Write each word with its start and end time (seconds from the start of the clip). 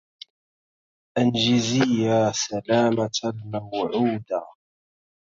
أنجزي 1.17 1.83
يا 2.05 2.31
سلامة 2.31 3.19
الموعودا 3.35 4.43